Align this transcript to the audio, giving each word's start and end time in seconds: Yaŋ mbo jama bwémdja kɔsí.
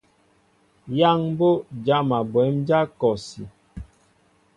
Yaŋ 0.99 1.19
mbo 1.31 1.49
jama 1.85 2.17
bwémdja 2.31 2.79
kɔsí. 2.99 3.41